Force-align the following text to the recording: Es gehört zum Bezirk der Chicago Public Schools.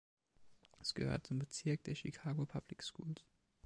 Es 0.79 0.95
gehört 0.95 1.27
zum 1.27 1.37
Bezirk 1.37 1.83
der 1.83 1.93
Chicago 1.93 2.47
Public 2.47 2.81
Schools. 2.83 3.23